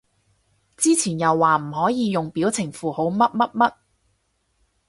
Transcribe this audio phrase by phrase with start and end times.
[0.77, 3.71] 之前又話唔可以用表情符號乜乜乜